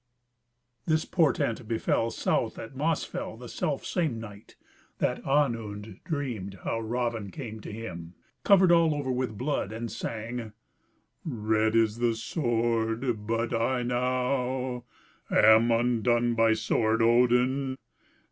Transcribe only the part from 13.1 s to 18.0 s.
but I now Am undone by Sword Odin.